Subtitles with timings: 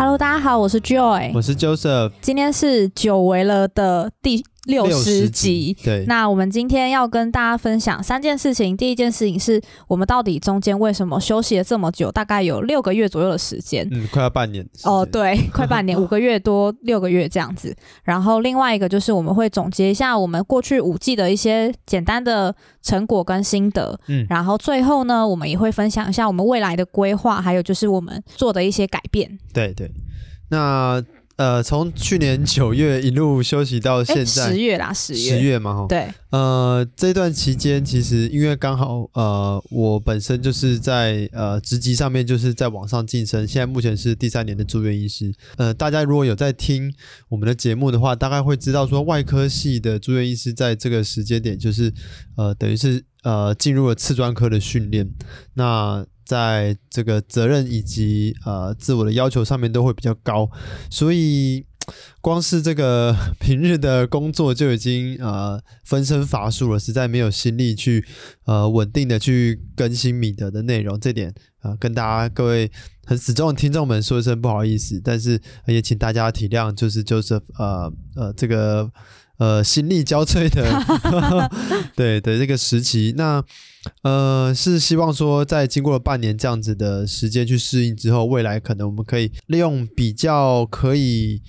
[0.00, 8.76] Hello，大家好，我是 Joy，我是 Joseph，今天是久违了的第六十集，对，那我们今天要跟大家分享三件事情。
[8.76, 14.66] 第一件事情是我们到底中间为什么休息了这么久，大概有六个月左右的时间，嗯，快要半年。
[14.84, 17.74] 哦，对， 快半年， 五个月多六个月这样子。
[18.04, 29.38] 然后另外一个就是我们会总结一下我们过去五季的一些简单的成果跟心得，嗯，然后最后呢，我们也会分享一下我们未来的规划，还有就是我们做的一些改变。
[29.54, 29.90] 对对，
[30.50, 31.02] 那。
[31.40, 45.32] 呃，从去年九月一路休息到现在，十月啦，十月，十月嘛，哈，对，呃，这段期间其实因为刚好，呃，我本身就是在呃职级上面就是在往上晋升，现在目前是第三年的住院医师。
[45.56, 46.92] 呃，大家如果有在听
[47.30, 51.90] 我们的节目的话，大概会知道说，外科系的住院医师在这个时间点就是，
[52.36, 55.10] 呃，等于是呃进入了次专科的训练，
[55.54, 56.04] 那。
[56.24, 60.48] 在这个责任以及呃自我的要求上面都会比较高，
[60.90, 61.64] 所以
[62.20, 68.04] 光是这个 平日的工作就已经呃分身乏术了，实在没有心力去
[68.44, 72.70] 呃稳定的去更新米德的内容，这点啊、呃、跟大家各位
[73.06, 78.90] 很始终的听众们说一声不好意思，但是也请大家体谅，就是就是呃呃这个。
[79.40, 81.50] 呃，心力交瘁的，
[81.96, 83.42] 对的这个时期，那
[84.02, 91.40] 呃是希望说，在经过了半年这样子的时间去适应之后，未来可能我们可以利用比较可以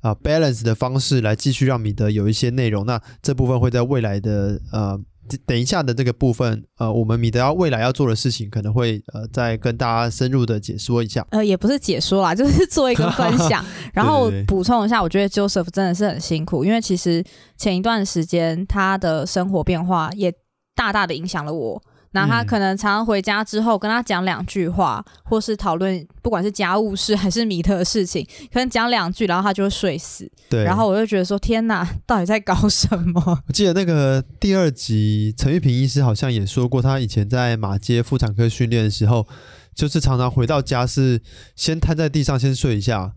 [0.00, 2.86] 啊、balance 的方式来继续让米德有一些内容。
[2.86, 5.00] 那这部分会在未来的呃。
[5.46, 11.26] 等一下的这个部分，呃，我们米德要未来要做的事情，可能会呃再跟大家深入的解说一下。
[11.30, 17.24] 呃，也不是解说啦，就是 做一个分享， 然后补充一下，我觉得 Joseph 真的是很辛苦，因为其实
[17.56, 20.32] 前一段时间他的生活变化也
[20.74, 21.82] 大大的影响了我。
[22.12, 30.30] 那他可能常常回家之后跟他讲两句话，嗯、或是讨论不管是家务事还是米特的事情，可能讲两句，然后他就会睡死。
[30.48, 33.22] 对，然后我就觉得说天哪，到底在搞什么？
[33.46, 39.26] 我记得那个第二集陈玉平医师好像也说过，他以前在马街妇产科训练的时候，
[39.74, 41.22] 就是常常回到家是
[41.54, 43.12] 先瘫在地上先睡一下，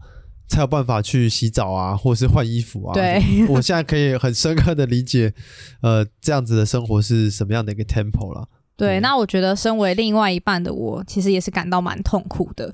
[0.48, 2.94] 才有办法去洗澡啊，或是换衣服啊。
[2.94, 5.34] 对， 我现在可以很深刻的理解，
[5.82, 8.48] 呃，这样子的生活是什么样的一个 tempo 了。
[8.76, 12.70] 对，那我觉得身为另外一半的我，其实也是感到蛮痛苦的。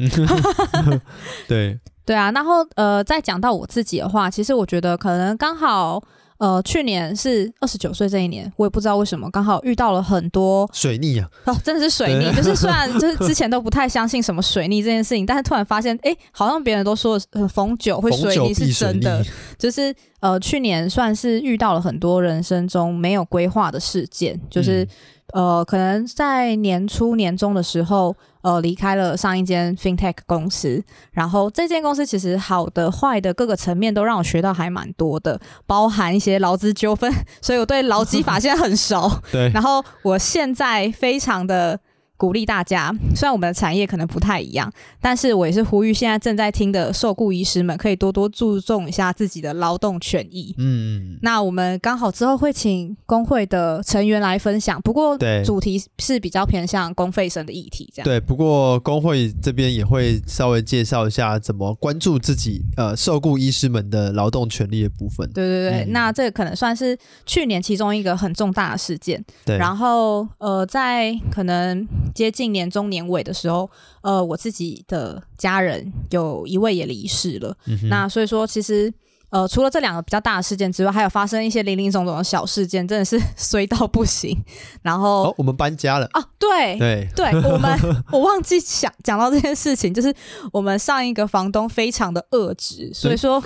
[1.47, 2.31] 对， 对啊。
[2.31, 6.01] 然后呃，再讲到我自己的话，其实我觉得可能刚好
[6.37, 11.29] 呃，去年是二十九岁这一年，我也不知道为什么刚好遇到了很多水逆啊。
[11.45, 19.21] 哦，真的是水逆，就是虽然就是 之前都不太相信什么水逆这件事情，但是突然发现，哎，好像别人都说呃，逢九会水逆是真的。
[19.57, 24.83] 就是呃，去年算是遇到了很多人生中没有规划的事件，就是。
[24.83, 24.87] 嗯
[25.33, 39.11] 呃，可能在年初、年中的时候，呃，离开了上一间 FinTech 公司，然后这间公司其实好的、坏的各个层面都让我学到还蛮多的，包含一些劳资纠纷， 所以我对劳基法现在很熟。
[39.31, 41.79] 对，然后我现在非常的。
[42.19, 44.69] 鼓励大家，虽然我们的产业可能不太一样，
[44.99, 50.53] 但是我也是呼吁现在正在听的受雇医师们，可以多多注重一下自己的劳动权益。
[50.57, 58.03] 嗯，那我们刚好之后会请工会的成员来分享，不过主题是比较偏向公费生的议题，这样。
[58.03, 65.25] 对，不过工会这边也会稍微介绍一下怎么关注自己呃受雇医师们的劳动权利的部分。
[65.31, 69.23] 对对对，嗯、那这个可能算是去年其中一个很重大的事件。
[69.45, 71.87] 对，然后呃，在可能。
[72.13, 73.69] 接近年中年尾的时候，
[74.01, 77.55] 呃，我自己的家人有一位也离世了。
[77.65, 78.93] 嗯、那所以说，其实
[79.29, 84.35] 呃，除了这两个比较大的事件之外，还有发生一些零零总总的小事件，真的是 衰到不行。
[84.81, 87.79] 然后，哦，我们搬家了啊，对对对，我们
[88.11, 90.11] 我忘记讲讲到这件事情，就是
[90.51, 93.39] 我们上一个房东非常的恶质，所以说，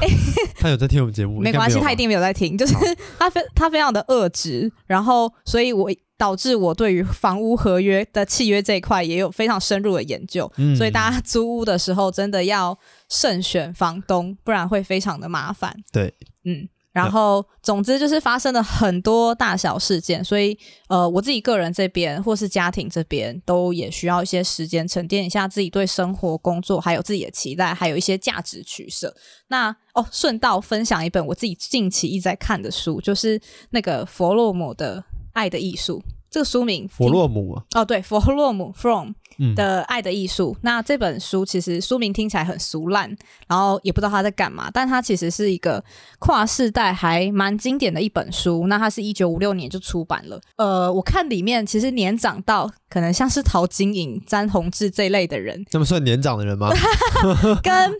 [0.00, 0.08] 欸、
[0.58, 2.74] 他有在听我们节目，没关系，他一定没有在听，就是
[3.18, 5.90] 他非他非常的恶质，然后，所以我。
[6.18, 12.76] 导致我对于房屋合约的契约这一块也有非常深入的研究，嗯，所以大家租屋的时候真的要
[13.08, 15.72] 慎选房东，不然会非常的麻烦。
[15.92, 16.12] 对，
[16.44, 29.14] 嗯，然后总之就是发生了很多大小事件，所以呃，我自己个人这边或是家庭这边都也需要一些时间沉淀一下自己对生活、工作还有自己的期待，还有一些价值取舍。
[29.46, 35.04] 那哦，顺道分享一本我自己近期一直在看的书，就是那个弗洛姆的。
[35.32, 39.12] 爱的艺术，这个书名弗洛姆哦，对，弗洛姆 from
[39.54, 40.54] 的爱的艺术。
[40.56, 40.60] 嗯。
[40.62, 43.16] 那这本书其实书名听起来很俗烂，
[43.46, 45.82] 然后也不知道他在干嘛，但它其实是一个
[46.18, 48.66] 跨世代还蛮经典的一本书。
[48.66, 50.40] 那它是一九五六年就出版了。
[50.56, 56.70] 呃，我看里面其实年长到可能像是陶晶莹、詹宏志这一类的人，这么算年长的人吗？
[57.62, 57.92] 跟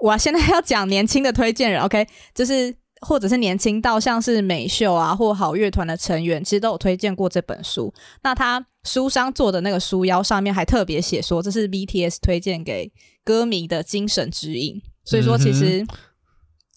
[0.00, 2.72] 我现在要讲年轻的推荐人，OK，就是
[3.06, 7.92] 或者是年轻到像是美秀啊或好乐团的成员，其实都有推荐过这本书。
[8.22, 12.90] 那他书商做的那个书腰上面还特别写说，这是 BTS 推荐给
[13.24, 14.80] 歌迷的精神指引。
[15.04, 15.84] 所以说，其实。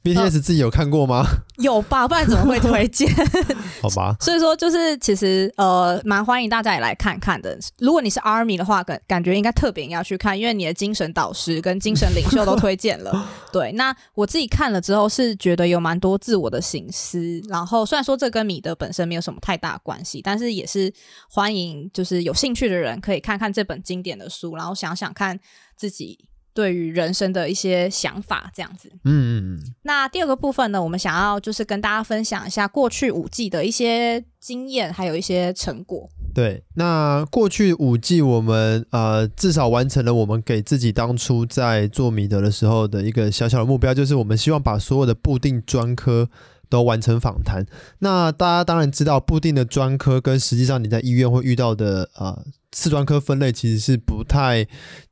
[0.06, 1.26] BTS 自己有看过吗？
[1.58, 3.10] 有吧，不然怎么会推荐？
[3.82, 4.16] 好吧。
[4.22, 7.58] 所以说，就是其实呃，蛮欢迎大家也来看看的。
[7.80, 13.28] 如果你是 ARMY 的话，感感觉应该特别要去看，因为你的精神导师跟精神领袖都推荐了。
[13.52, 17.42] 对，那我自己看了之后是觉得有蛮多自我的省思。
[17.50, 20.94] 然后虽然说这跟米德本身没有什么太大关系，但是也是
[21.30, 25.40] 欢迎就是有兴趣的人可以看看这本经典的书，然后想想看
[25.76, 26.26] 自己。
[26.56, 28.90] 对于人生的一些想法，这样子。
[29.04, 29.74] 嗯嗯嗯。
[29.84, 36.10] 那第二个部分呢，我们想要就是跟大家分享一下过去五季的一些经验，还有一些成果。
[36.34, 46.30] 对，那过去五季我们呃至少完成了我们给自己当初在做米德的时候的一个小小的目标，就是我们希望把所有的固定专科
[46.70, 47.66] 都完成访谈。
[48.00, 54.68] 那大家当然知道，固定的专科跟实际上你在医院会遇到的呃次专科分类其实是不太。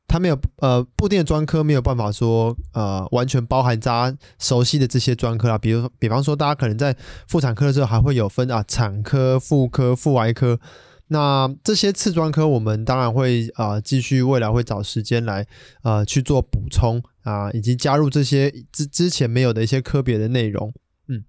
[0.06, 6.94] 他没有呃，固定的专科没有办法说呃，完全包含大家熟悉的这些专科啊，比如比方说，大家可能在
[7.26, 10.60] 妇产科的时候还会有分啊，产科、妇科、妇外科，
[11.08, 15.46] 那这些次专科我们当然会啊、继续未来会找时间来
[15.82, 20.72] 呃去做补充啊，以及加入这些之之前没有的一些科别的内容，
[21.08, 21.24] 嗯。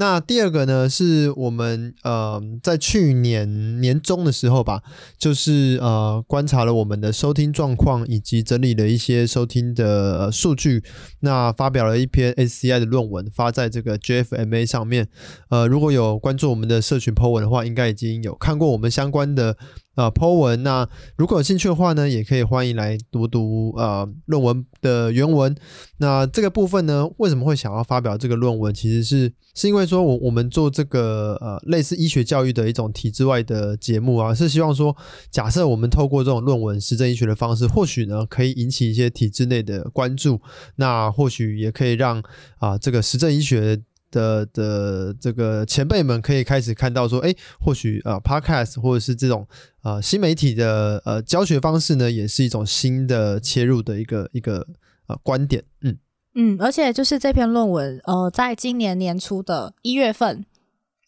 [0.00, 4.80] 那第二个呢，是我们呃在去年年中的时候吧，
[5.18, 10.84] 就是呃观察了我们的收听状况，以及整理了一些收听的数据，
[11.18, 15.08] 那发表了一篇 SCI 的论文，发在这个 JFMA 上面。
[15.50, 19.56] 呃，如果有关注我们的社群 po 文的话，应该已经有看过我们相关的。
[19.98, 25.52] 啊，po 文，那如果有兴趣的话呢，也可以欢迎来读读呃论文的原文。
[25.96, 28.72] 那这个部分呢，为什么会想要发表这个论文？
[28.72, 34.96] 其实是是因为说我我们做这个呃类似医学教育的一种体制外的节目啊，是希望说，
[35.32, 40.40] 假设我们透过这种论文实证医学的方式，或许呢可以引起一些体制内的关注，
[40.76, 42.22] 那或许也可以让
[42.58, 43.80] 啊、这个实证医学。
[44.10, 49.46] 的的这个前辈们可以开始看到说，哎，或许呃，Podcast 或者是这种
[49.82, 54.66] 呃新媒体的呃教学方式呢，也是一种新的切入的一个一个
[55.06, 55.98] 呃观点，嗯
[56.34, 60.44] 嗯，而且就是这篇论文呃，在今年年初的一月份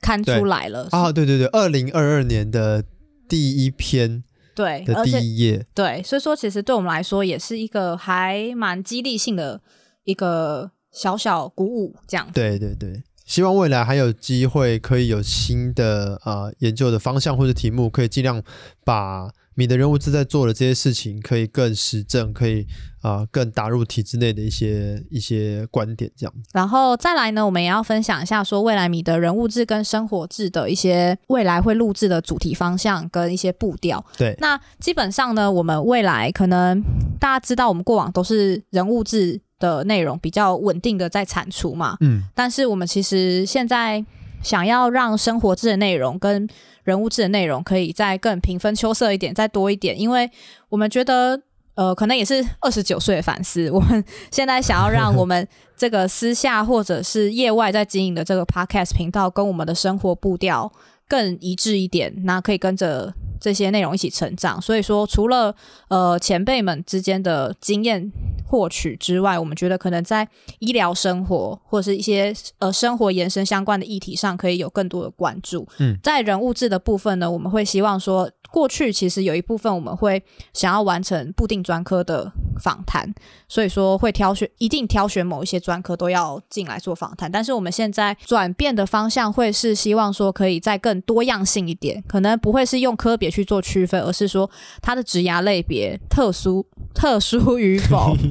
[0.01, 2.85] 刊出来了啊，对对对，二零二二年的
[3.29, 4.23] 第一篇
[4.55, 9.61] 对的第一页，对，所以说其实对我们来说也是一个还蛮激励性的
[10.05, 10.73] 一个。
[10.93, 12.27] 小小鼓舞，这样。
[12.33, 18.43] 对对对，希望未来还有机会可以有新的呃研究的方向或者题目，可以尽量
[18.85, 22.67] 把米的人物志在做的这些事情可以更实证，可以
[23.03, 26.33] 啊、呃、更打入体制内的一些一些观点这样。
[26.53, 34.03] 然后再来呢，我们也要分享一下说未来米的人物志跟生活志的一些未来会录制的主题方向跟一些步调。
[34.17, 36.83] 对，那基本上呢，我们未来可能
[37.19, 39.41] 大家知道，我们过往都是人物志。
[39.61, 44.05] 的内容比较稳定的在产出嘛，嗯，但是我们其实现在
[44.43, 46.49] 想要让生活质的内容跟
[46.83, 50.29] 人物志的内容可以再更平分秋色一点，再多一点，因为
[50.71, 51.41] 我们觉得，
[51.75, 60.73] 呃，可能也是二十九岁的反思，我们现在想要让我们这个私下或者是业外在经营的这个 podcast 频道跟我们的生活步调
[61.07, 64.61] 更一致一点，那可以跟着这些内容一起成长。
[64.61, 65.55] 所以说，除了
[65.89, 68.13] 呃前辈们之间的经验。
[68.51, 70.29] 获取之外，我们觉得可能在
[70.59, 75.69] 医疗生活或者是一些呃生活延伸相关的议题上，可以有更多的关注。
[75.79, 80.21] 嗯，在人物志的部分呢，我们会希望说，过去其实有一部分我们会
[80.53, 83.15] 想要完成固定专科的访谈，
[83.47, 87.31] 所以说会挑选一定挑选某一些专科都要进来做访谈。
[87.31, 94.51] 但是我们现在转变的方向会是希望说，可以再更多样性一点，可能不会是用科别去做区分，而是说
[94.83, 98.17] 它的职涯类别特殊特殊与否。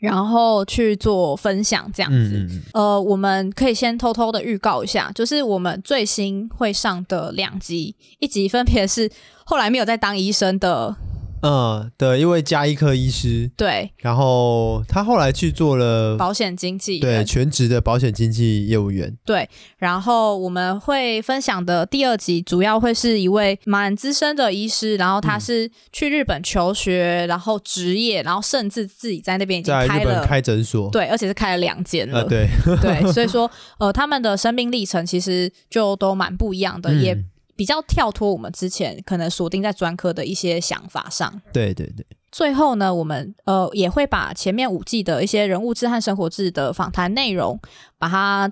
[0.00, 9.10] 然后去做分享这样子，嗯，呃，我们可以先偷偷的预告一下，就是我们最新会上的两集，一集分别是
[9.44, 10.96] 后来没有在当医生的。
[11.42, 19.48] 嗯，对，因为家医科医师，对，然后他后来去做了保险经纪，对，全职的保险经纪业务员，对。
[19.78, 32.48] 然后我们会分享的第二集，主要会是一位蛮资深的医师，然后他是去日本求学，然后职业，然后甚至自己在那边已经开了在日本开诊所，对，而且是开了两间了，呃、对
[32.82, 33.12] 对。
[33.12, 37.24] 所以说，呃，他们的生命历程其实就都蛮不一样的，嗯、也。
[37.60, 41.30] 比较跳脱我们之前可能锁定在专科的一些想法上。
[41.52, 47.60] 对对对最后呢，我们呃也会把前面五季的一些人物志和生活志的访谈内容，
[47.98, 48.50] 把它。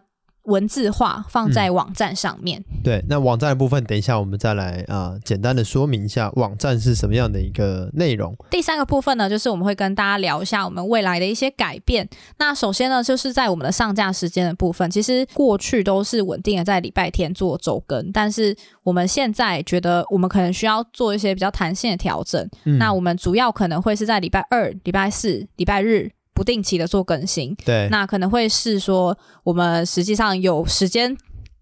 [0.49, 2.59] 文字化放在网站上面。
[2.73, 2.83] 嗯。
[2.83, 8.35] 对，那网站的部分，等一下我们再来啊、呃，简单的说明一下网站是什么样的一个内容。
[8.51, 12.09] 第三个部分呢，就是我们会跟大家聊一下我们未来的一些改变。
[12.39, 22.49] 那首先呢，就是在我们的上架时间的部分，其实过去都是稳定的在礼拜天做周更，但是我们现在觉得我们可能需要做一些比较弹性的调整。
[22.65, 26.11] 嗯、那我们主要可能会是在礼拜二、礼拜四、礼拜日。
[26.39, 31.17] 不定期的做更新，对，那可能会是说我们实际上有时间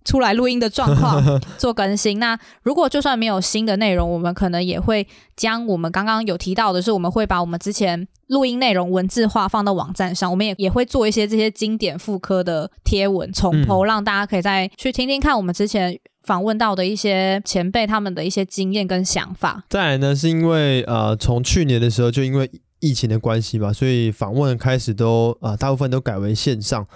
[0.04, 2.18] 出来录音的状况 做更新。
[2.18, 19.64] 那如果就算没有新的内容，我们可能也会将我们刚刚有提到的是，我们会把我们之前录音内容文字化放到网站上，我们也也会做一些这些经典复刻的贴文重 PO，嗯，让大家可以再去听听看我们之前访问到的一些前辈他们的一些经验跟想法。
[19.70, 22.50] 再来呢，是因为呃，从去年的时候就因为。
[22.80, 26.86] 疫情的关系吧，所以访问开始都啊、大部分都改为线上。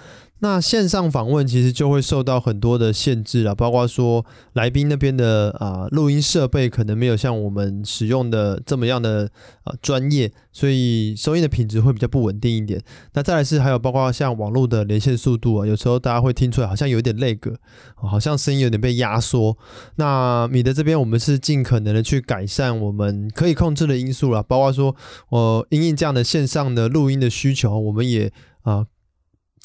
[0.43, 9.31] 那线上访问其实就会受到很多的限制了，包括说来宾那边的啊录音设备可能没有像我们使用的这么样的
[9.65, 12.83] 啊专业，所以收音的品质会比较不稳定一点。
[13.13, 17.55] 那再来是还有包括像网络的连线速度啊，有时候大家会听出来好像有点 lag，
[17.95, 19.59] 好像声音有点被压缩。
[19.97, 24.97] 那米德这边我们是尽可能的去改善我们可以控制的因素了，包括说
[25.29, 28.33] 呃因应这样的线上的录音的需求，我们也
[28.63, 28.87] 啊。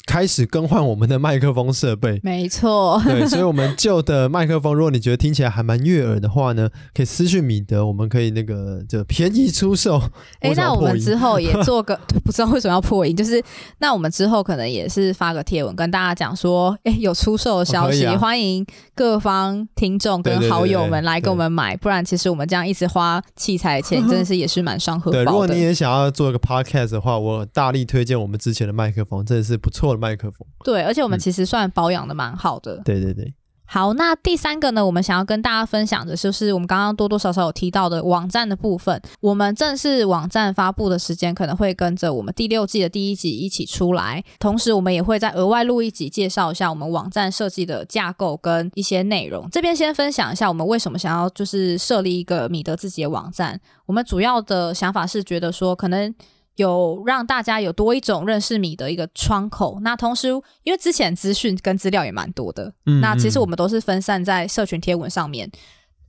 [0.06, 3.02] 开始更换我们的麦克风设备，没错。
[3.04, 9.98] 对， 所以，我们旧的麦克风，如果你觉得听起来还蛮悦耳的话呢，可以私讯米德，我们可以那个就便宜出售。
[10.40, 13.42] 哎、欸，那我们之后也 做个，不知道为什么要破音，就是
[13.78, 25.24] 那我们之后可能也是发个贴文跟大家讲说，哎、欸，有出售的消息，哦啊、欢迎各方听众跟好友们来跟我们买，不然其实我们这样一直花器材的钱，真的是也是蛮伤荷包的。
[25.24, 30.06] 对，如果你也想要做一个 podcast 的话，我大力推荐我们之前的麦克风，真的是不错的。
[30.06, 32.76] 麦克风对，而且我们其实算保养的蛮好的。
[32.76, 32.82] 嗯。
[32.84, 33.34] 对对对，
[33.64, 39.02] 好，那第三个呢，我们想要跟大家分享的就是我们刚刚多多少少有提到的网站的部分。
[39.20, 49.48] 我们正式网站发布的时间可能会跟着我们第六季的第一集一起出来，同时我们也会再额外录一集介绍一下我们网站设计的架构跟一些内容。
[49.50, 53.60] 这边先分享一下我们为什么想要就是设立一个米德自己的网站。
[53.86, 56.14] 我们主要的想法是觉得说可能。
[56.56, 59.78] 有让大家有多一种认识米的一个窗口。
[59.82, 60.28] 那同时，
[60.64, 65.50] 因为之前资讯跟资料也蛮多的，嗯嗯，那其实我们都是分散在社群贴文上面，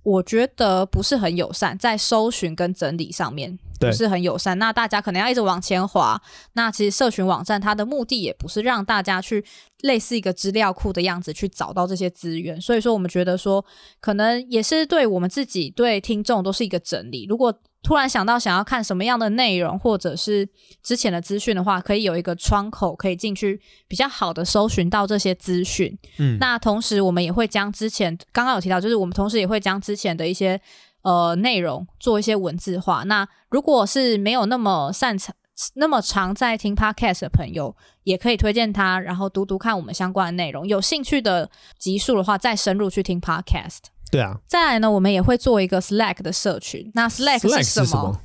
[0.04, 4.58] 我觉得不是很友善，在搜寻跟整理上面不是很友善。
[4.58, 6.20] 那大家可能要一直往前滑。
[6.54, 9.44] 那其实社群网站它的目的也不是让大家去
[9.82, 12.60] 类似一个资料库的样子去找到这些资源。
[12.60, 13.64] 所以说，我们觉得说，
[14.00, 17.26] 可能也是对我们自己、对听众都是一个整理。
[17.28, 17.54] 如果
[17.88, 20.46] 突然想到想要看什么样的内容，或者是
[20.84, 25.98] 之前的资讯的话，可以有一个窗口可以进去比较好的搜寻到这些资讯。
[26.18, 30.60] 嗯，那同时我们也会将之前刚刚有提到，就是我们同时也会将之前的一些
[31.04, 33.06] 呃内容做一些文字化。
[33.06, 35.34] 那如果是没有那么擅长、
[35.76, 40.68] 那么常在听 Podcast 的朋友，也可以推荐他，然后读读看我们相关的内容。
[40.68, 43.78] 有兴趣的集数的话，再深入去听 Podcast。
[44.12, 46.90] 对啊，再来呢，我们也会做一个 Slack 的社群。
[46.94, 48.20] 那 Slack 是什么？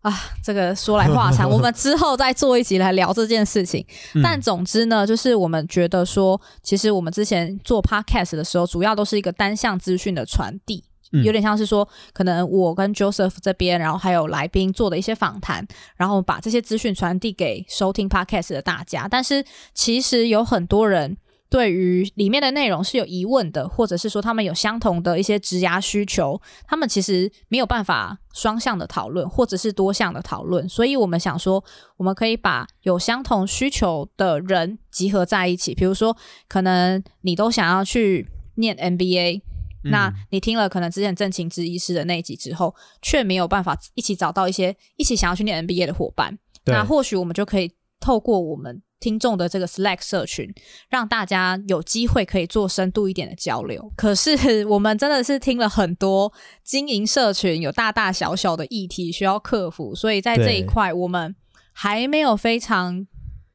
[0.00, 0.14] 啊？
[0.42, 3.84] 这个说来话长， 我们之后再做一集来聊这件事情。
[4.14, 15.66] 嗯、但总之呢，就是我们觉得说，其实我们之前做 Podcast 的时候，主要都是一个单向资讯的传递，嗯、有点像是说，可能我跟 Joseph 这边，然后还有来宾做的一些访谈，
[15.96, 19.06] 然后把这些资讯传递给收听 Podcast 的大家。
[19.08, 21.16] 但是其实有很多人。
[21.50, 30.68] 对于里面的内容是有疑问的，或者是说他们有相同的一些职涯需求，他们其实没有办法双向的讨论，或者是多项的讨论。
[30.68, 31.64] 所以我们想说，
[31.96, 35.74] 我们可以把有相同需求的人集合在一起。
[35.74, 36.14] 比如说，
[36.48, 39.40] 可能你都想要去念 MBA，
[39.84, 46.38] 嗯，那你听了可能之前郑情之医师的那一集之后，却没有办法一起找到一些一起想要去念 MBA 的伙伴。
[46.66, 48.82] 那或许我们就可以透过我们。
[49.00, 50.52] 听众的这个 Slack 社群，
[50.88, 53.92] 让大家有机会可以做深度一点的交流。
[53.96, 56.32] 可是 我们真的是听了很多
[56.64, 61.34] 经营社群有大大小小的议题需要克服，所以在这一块我们
[61.72, 63.06] 还没有非常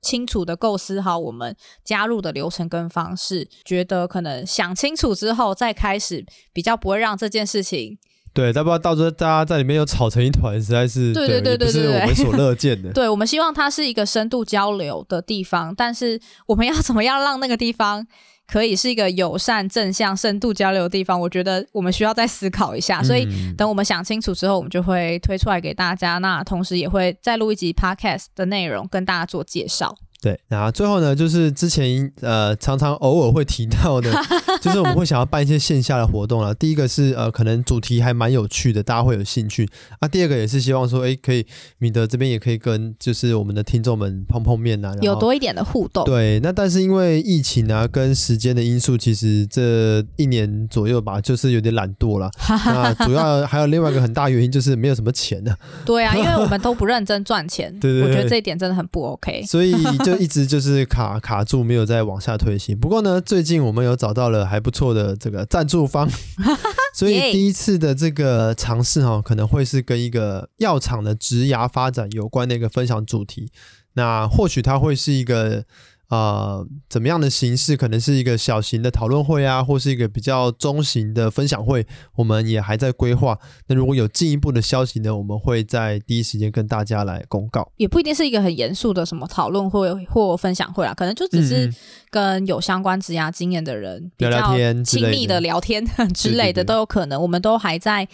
[0.02, 3.50] 清楚的构思好我们加入的流程跟方式。
[3.66, 7.98] 觉得可能想清楚之后再开始，比较不会让这件事情
[8.34, 12.92] 对，但不知道到时候大家在里面又吵成一团，实在是对对对对，不是我们所乐见的。
[12.94, 18.06] 对，我们希望它是一个深度交流的地方，但是我们要怎么样让那个地方
[18.48, 21.20] 可以是一个友善、正向、深度交流的地方？
[21.20, 23.04] 我觉得我们需要再思考一下。
[23.04, 26.18] 所以等我们想清楚之后，我们就会推出来给大家。
[26.18, 29.96] 那同时也会再录一集 Podcast 的内容跟大家做介绍。
[30.24, 34.10] 对，然后最后呢，就是之前呃常常偶尔会提到的，
[34.64, 36.56] 就是我们会想要办一些线下的活动了。
[36.56, 39.68] 第一个是呃可能主题还蛮有趣的，大家会有兴趣
[40.00, 40.08] 啊。
[40.08, 41.46] 第二个也是希望说，哎，可以
[41.78, 46.06] 米德这边也可以跟就是我们的听众们碰碰面呐，有多一点的互动。
[46.06, 52.32] 对，那但是因为疫情啊跟时间的因素，其实这一年左右吧，就是有点懒惰了。
[52.48, 55.84] 那主要还有另外一个很大原因就是没有什么钱呢、啊。
[55.84, 57.70] 对啊，因为我们都不认真赚钱。
[57.82, 59.44] 对，对对，我觉得这一点真的很不 OK。
[59.46, 60.13] 所以就。
[60.18, 62.78] 一直就是卡卡住，没有再往下推行。
[62.78, 66.10] 不过呢，最近我们有找到了还不错的这个赞助方，
[66.94, 73.52] 所以第一次的这个尝试哈，可能会是跟一个药厂的职涯发展有关的一个分享主题。
[73.94, 75.66] 那或许它会是一个。
[76.14, 77.76] 呃，怎么样的形式？
[77.76, 83.36] 可能是一个小型的讨论会啊，或是一个比较中型的分享会，我们也还在规划。
[83.66, 87.68] 那如果有进一步的消息呢，我们会在第一时间跟大家来公告。
[87.78, 91.74] 也不一定是一个很严肃的什么讨论会或分享会啊，可能就只是
[92.12, 97.20] 跟有相关职涯经验的人聊聊天、亲密的聊天 之类的都有可能。
[97.20, 98.08] 我们都还在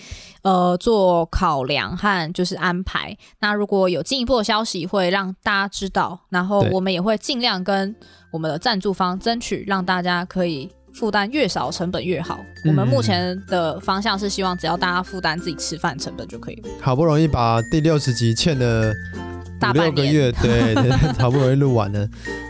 [0.43, 3.17] 呃做考量和就是安排。
[3.41, 7.88] 那如果有进一步的消息，会让大家知道，然后我们也会尽量跟。
[8.31, 12.39] 我们的赞助方争取让大家可以负担越少成本越好。
[12.65, 12.69] 嗯。
[12.69, 16.69] 我们目前的方向是希望只要大家负担自己吃饭成本就可以了。
[16.81, 18.93] 好不容易把第六十集欠的
[19.69, 22.07] 五六个月，对， 对，好不容易录完了。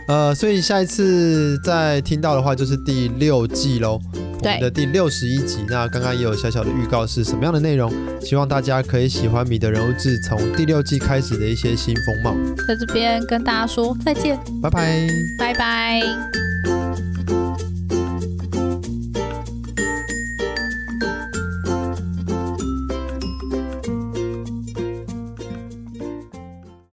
[0.08, 4.00] 呃，所以下一次再听到的话就是第六季喽。
[4.42, 7.92] 我们的第六十一集，那刚刚也有小小的预告，是什么样的内容？
[8.20, 12.34] 希望大家可以喜欢米的人物志从第六季开始的一些新风貌。
[12.66, 16.49] 在这边跟大家说再见，拜拜，拜拜。